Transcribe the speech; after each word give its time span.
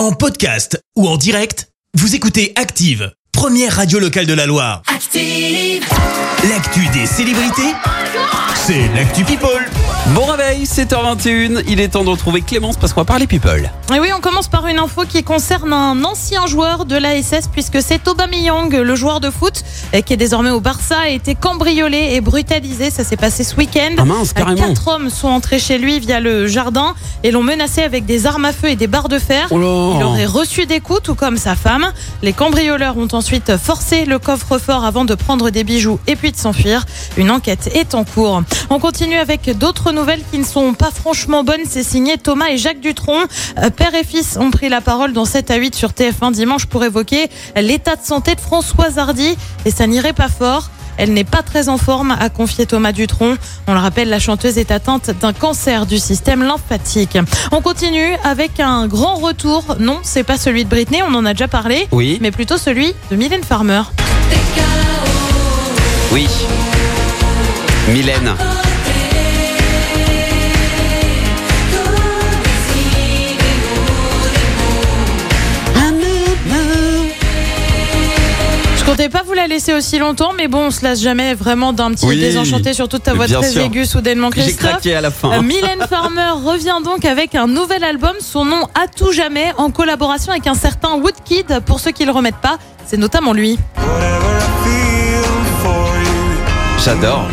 En 0.00 0.12
podcast 0.12 0.82
ou 0.96 1.06
en 1.06 1.18
direct, 1.18 1.68
vous 1.92 2.14
écoutez 2.14 2.54
Active, 2.56 3.12
première 3.32 3.76
radio 3.76 3.98
locale 3.98 4.24
de 4.24 4.32
la 4.32 4.46
Loire. 4.46 4.80
Active. 4.86 5.84
L'actu 6.48 6.88
des 6.98 7.04
célébrités, 7.04 7.74
c'est 8.54 8.88
l'actu 8.94 9.24
People. 9.24 9.68
Bon 10.14 10.24
réveil, 10.26 10.64
7h21, 10.64 11.62
il 11.68 11.80
est 11.80 11.88
temps 11.88 12.04
de 12.04 12.08
retrouver 12.08 12.40
Clémence 12.40 12.76
parce 12.76 12.92
qu'on 12.92 13.00
va 13.00 13.04
parler 13.04 13.26
people. 13.26 13.70
Et 13.94 14.00
oui, 14.00 14.08
on 14.16 14.20
commence 14.20 14.48
par 14.48 14.66
une 14.66 14.78
info 14.78 15.02
qui 15.08 15.22
concerne 15.22 15.72
un 15.72 16.02
ancien 16.04 16.46
joueur 16.46 16.84
de 16.84 16.96
l'ASS 16.96 17.48
puisque 17.52 17.80
c'est 17.82 18.06
Aubameyang, 18.08 18.72
le 18.72 18.94
joueur 18.96 19.20
de 19.20 19.30
foot 19.30 19.62
euh, 19.94 20.00
qui 20.00 20.12
est 20.12 20.16
désormais 20.16 20.50
au 20.50 20.60
Barça, 20.60 20.98
a 21.00 21.08
été 21.08 21.34
cambriolé 21.34 22.10
et 22.12 22.20
brutalisé. 22.20 22.90
Ça 22.90 23.04
s'est 23.04 23.16
passé 23.16 23.44
ce 23.44 23.56
week-end. 23.56 23.94
Ah 23.98 24.04
mince, 24.04 24.32
carrément. 24.32 24.68
Quatre 24.68 24.88
hommes 24.88 25.10
sont 25.10 25.28
entrés 25.28 25.58
chez 25.58 25.78
lui 25.78 26.00
via 26.00 26.20
le 26.20 26.46
jardin 26.46 26.94
et 27.22 27.30
l'ont 27.30 27.42
menacé 27.42 27.82
avec 27.82 28.04
des 28.04 28.26
armes 28.26 28.44
à 28.44 28.52
feu 28.52 28.68
et 28.68 28.76
des 28.76 28.88
barres 28.88 29.08
de 29.08 29.18
fer. 29.18 29.48
Oh. 29.50 29.94
Il 29.96 30.04
aurait 30.04 30.26
reçu 30.26 30.66
des 30.66 30.80
coups, 30.80 31.02
tout 31.02 31.14
comme 31.14 31.36
sa 31.36 31.54
femme. 31.54 31.92
Les 32.22 32.32
cambrioleurs 32.32 32.96
ont 32.96 33.08
ensuite 33.12 33.56
forcé 33.56 34.04
le 34.04 34.18
coffre-fort 34.18 34.84
avant 34.84 35.04
de 35.04 35.14
prendre 35.14 35.50
des 35.50 35.64
bijoux 35.64 36.00
et 36.06 36.16
puis 36.16 36.32
de 36.32 36.36
s'enfuir. 36.36 36.84
Une 37.16 37.30
enquête 37.30 37.70
est 37.74 37.94
en 37.94 38.04
cours. 38.04 38.09
On 38.16 38.78
continue 38.78 39.16
avec 39.16 39.56
d'autres 39.56 39.92
nouvelles 39.92 40.22
qui 40.30 40.38
ne 40.38 40.44
sont 40.44 40.74
pas 40.74 40.90
franchement 40.90 41.44
bonnes. 41.44 41.60
C'est 41.68 41.82
signé 41.82 42.18
Thomas 42.18 42.48
et 42.50 42.58
Jacques 42.58 42.80
Dutronc. 42.80 43.24
Euh, 43.58 43.70
Père 43.70 43.94
et 43.94 44.04
fils 44.04 44.36
ont 44.40 44.50
pris 44.50 44.68
la 44.68 44.80
parole 44.80 45.12
dans 45.12 45.24
7 45.24 45.50
à 45.50 45.56
8 45.56 45.74
sur 45.74 45.90
TF1 45.90 46.32
dimanche 46.32 46.66
pour 46.66 46.84
évoquer 46.84 47.28
l'état 47.56 47.96
de 47.96 48.04
santé 48.04 48.34
de 48.34 48.40
Françoise 48.40 48.98
Hardy. 48.98 49.36
Et 49.64 49.70
ça 49.70 49.86
n'irait 49.86 50.12
pas 50.12 50.28
fort. 50.28 50.70
Elle 50.96 51.14
n'est 51.14 51.24
pas 51.24 51.42
très 51.42 51.70
en 51.70 51.78
forme, 51.78 52.14
a 52.18 52.28
confié 52.28 52.66
Thomas 52.66 52.92
Dutronc. 52.92 53.36
On 53.66 53.72
le 53.72 53.80
rappelle, 53.80 54.10
la 54.10 54.18
chanteuse 54.18 54.58
est 54.58 54.70
atteinte 54.70 55.10
d'un 55.20 55.32
cancer 55.32 55.86
du 55.86 55.98
système 55.98 56.42
lymphatique. 56.42 57.16
On 57.52 57.62
continue 57.62 58.16
avec 58.22 58.60
un 58.60 58.86
grand 58.86 59.14
retour. 59.14 59.76
Non, 59.78 60.00
c'est 60.02 60.24
pas 60.24 60.36
celui 60.36 60.64
de 60.64 60.68
Britney, 60.68 61.00
on 61.02 61.14
en 61.14 61.24
a 61.24 61.32
déjà 61.32 61.48
parlé. 61.48 61.88
Oui. 61.90 62.18
Mais 62.20 62.30
plutôt 62.30 62.58
celui 62.58 62.92
de 63.10 63.16
Mylène 63.16 63.44
Farmer. 63.44 63.82
Oui. 66.12 66.28
Mylène. 67.92 68.34
Je 78.78 78.84
comptais 78.84 79.08
pas 79.08 79.22
vous 79.24 79.34
la 79.34 79.46
laisser 79.46 79.72
aussi 79.74 79.98
longtemps, 79.98 80.32
mais 80.36 80.48
bon, 80.48 80.66
on 80.66 80.70
se 80.70 80.82
lasse 80.82 81.00
jamais 81.00 81.34
vraiment 81.34 81.72
d'un 81.72 81.90
petit 81.92 82.06
Oui. 82.06 82.18
désenchanté 82.18 82.72
sur 82.72 82.88
toute 82.88 83.02
ta 83.02 83.12
voix 83.14 83.26
très 83.26 83.48
sûr. 83.50 83.62
aiguë 83.62 83.84
soudainement, 83.84 84.30
J'ai 84.34 84.42
Christophe. 84.42 84.70
craqué 84.70 84.94
à 84.94 85.00
la 85.00 85.10
fin. 85.10 85.32
Euh, 85.32 85.42
Mylène 85.42 85.86
Farmer 85.88 86.30
revient 86.44 86.78
donc 86.84 87.04
avec 87.04 87.34
un 87.34 87.46
nouvel 87.46 87.84
album, 87.84 88.14
son 88.20 88.44
nom 88.44 88.62
à 88.74 88.88
tout 88.88 89.12
jamais, 89.12 89.52
en 89.58 89.70
collaboration 89.70 90.32
avec 90.32 90.46
un 90.46 90.54
certain 90.54 90.94
Woodkid. 90.96 91.60
Pour 91.66 91.78
ceux 91.78 91.90
qui 91.92 92.04
le 92.04 92.10
remettent 92.10 92.40
pas, 92.42 92.58
c'est 92.86 92.96
notamment 92.96 93.32
lui. 93.32 93.58
J'adore. 96.84 97.28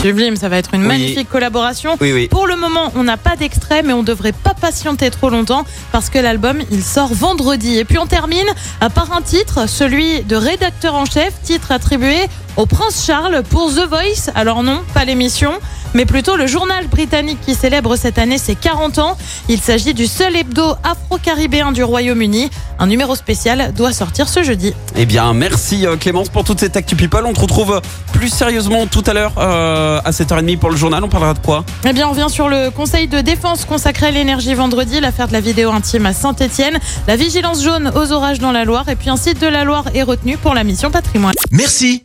Sublime, 0.00 0.36
ça 0.36 0.48
va 0.48 0.58
être 0.58 0.74
une 0.74 0.82
Oui. 0.82 0.86
magnifique 0.86 1.28
collaboration. 1.28 1.96
Oui, 2.00 2.12
oui. 2.12 2.28
Pour 2.28 2.46
le 2.46 2.54
moment, 2.56 2.92
on 2.94 3.02
n'a 3.02 3.16
pas 3.16 3.34
d'extrait, 3.34 3.82
mais 3.82 3.92
on 3.92 4.04
devrait 4.04 4.32
pas 4.32 4.54
patienter 4.54 5.10
trop 5.10 5.28
longtemps 5.28 5.64
parce 5.90 6.08
que 6.08 6.18
l'album, 6.20 6.58
il 6.70 6.84
sort 6.84 7.12
vendredi. 7.12 7.78
Et 7.78 7.84
puis 7.84 7.98
on 7.98 8.06
termine 8.06 8.46
par 8.94 9.12
un 9.12 9.22
titre, 9.22 9.68
celui 9.68 10.22
de 10.22 10.36
rédacteur 10.36 10.94
en 10.94 11.04
chef, 11.04 11.32
titre 11.42 11.72
attribué 11.72 12.16
au 12.56 12.66
prince 12.66 13.04
Charles 13.04 13.42
pour 13.48 13.70
The 13.70 13.88
Voice. 13.88 14.32
Alors 14.34 14.62
non, 14.62 14.82
pas 14.94 15.04
l'émission, 15.04 15.52
mais 15.94 16.06
plutôt 16.06 16.36
le 16.36 16.46
journal 16.46 16.86
britannique 16.86 17.38
qui 17.44 17.54
célèbre 17.54 17.96
cette 17.96 18.18
année 18.18 18.38
ses 18.38 18.54
40 18.54 18.98
ans. 18.98 19.16
Il 19.48 19.60
s'agit 19.60 19.94
du 19.94 20.06
seul 20.06 20.36
hebdo 20.36 20.74
afro-caribéen 20.82 21.72
du 21.72 21.82
Royaume-Uni. 21.82 22.50
Un 22.78 22.86
numéro 22.86 23.14
spécial 23.16 23.72
doit 23.74 23.92
sortir 23.92 24.28
ce 24.28 24.42
jeudi. 24.42 24.74
Eh 24.96 25.06
bien, 25.06 25.32
merci 25.34 25.86
euh, 25.86 25.96
Clémence 25.96 26.28
pour 26.28 26.44
toute 26.44 26.60
cette 26.60 26.76
actu 26.76 26.94
people. 26.96 27.24
On 27.24 27.32
te 27.32 27.40
retrouve 27.40 27.80
plus 28.12 28.28
sérieusement 28.28 28.86
tout 28.86 29.02
à 29.06 29.14
l'heure 29.14 29.32
euh, 29.38 30.00
à 30.04 30.10
7h30 30.10 30.58
pour 30.58 30.70
le 30.70 30.76
journal. 30.76 31.02
On 31.02 31.08
parlera 31.08 31.34
de 31.34 31.40
quoi? 31.40 31.64
Eh 31.84 31.92
bien, 31.92 32.06
on 32.06 32.10
revient 32.10 32.28
sur 32.28 32.48
le 32.48 32.70
conseil 32.70 33.08
de 33.08 33.20
défense 33.20 33.64
consacré 33.64 34.06
à 34.06 34.10
l'énergie 34.10 34.54
vendredi, 34.54 35.00
l'affaire 35.00 35.28
de 35.28 35.32
la 35.32 35.40
vidéo 35.40 35.70
intime 35.70 36.06
à 36.06 36.12
Saint-Etienne, 36.12 36.78
la 37.06 37.16
vigilance 37.16 37.62
jaune 37.62 37.92
aux 37.94 38.12
orages 38.12 38.38
dans 38.38 38.52
la 38.52 38.64
Loire, 38.64 38.88
et 38.88 38.96
puis 38.96 39.10
un 39.10 39.16
site 39.16 39.40
de 39.40 39.46
la 39.46 39.64
Loire 39.64 39.84
est 39.94 40.02
retenu 40.02 40.36
pour 40.36 40.54
la 40.54 40.64
mission 40.64 40.90
patrimoine. 40.90 41.34
Merci, 41.50 42.04